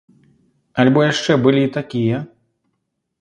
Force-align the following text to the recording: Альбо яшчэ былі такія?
Альбо 0.83 1.03
яшчэ 1.11 1.37
былі 1.45 1.63
такія? 1.77 2.17